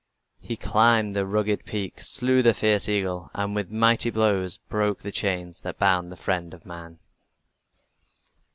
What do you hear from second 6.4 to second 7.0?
of man.